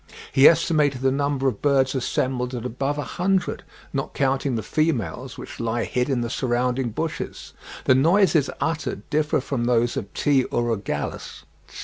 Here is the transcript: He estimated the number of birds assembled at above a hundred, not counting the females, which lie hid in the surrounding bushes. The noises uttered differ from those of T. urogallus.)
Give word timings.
He 0.31 0.47
estimated 0.47 1.01
the 1.01 1.11
number 1.11 1.47
of 1.47 1.61
birds 1.61 1.93
assembled 1.93 2.55
at 2.55 2.65
above 2.65 2.97
a 2.97 3.03
hundred, 3.03 3.61
not 3.93 4.15
counting 4.15 4.55
the 4.55 4.63
females, 4.63 5.37
which 5.37 5.59
lie 5.59 5.83
hid 5.83 6.09
in 6.09 6.21
the 6.21 6.27
surrounding 6.31 6.89
bushes. 6.89 7.53
The 7.85 7.93
noises 7.93 8.49
uttered 8.59 9.07
differ 9.11 9.39
from 9.39 9.65
those 9.65 9.95
of 9.97 10.11
T. 10.15 10.43
urogallus.) 10.51 11.43